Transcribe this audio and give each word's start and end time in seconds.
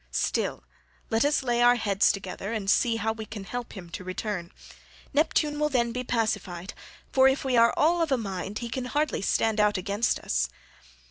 Still, 0.09 0.63
let 1.11 1.23
us 1.23 1.43
lay 1.43 1.61
our 1.61 1.75
heads 1.75 2.11
together 2.11 2.51
and 2.53 2.67
see 2.71 2.95
how 2.95 3.11
we 3.13 3.27
can 3.27 3.43
help 3.43 3.73
him 3.73 3.87
to 3.91 4.03
return; 4.03 4.51
Neptune 5.13 5.59
will 5.59 5.69
then 5.69 5.91
be 5.91 6.03
pacified, 6.03 6.73
for 7.11 7.27
if 7.27 7.45
we 7.45 7.55
are 7.55 7.71
all 7.77 8.01
of 8.01 8.11
a 8.11 8.17
mind 8.17 8.57
he 8.65 8.69
can 8.69 8.85
hardly 8.85 9.21
stand 9.21 9.59
out 9.59 9.77
against 9.77 10.17
us." 10.17 10.49